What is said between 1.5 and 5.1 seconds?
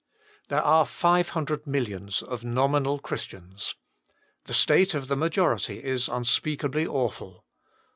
millions of nominal Christians. The state of